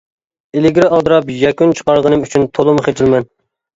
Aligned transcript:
ئىلگىرى 0.61 0.87
ئالدىراپ 0.95 1.29
يەكۈن 1.41 1.75
چىقارغىنىم 1.81 2.25
ئۈچۈن 2.25 2.49
تولىمۇ 2.59 2.87
خىجىلمەن. 2.89 3.33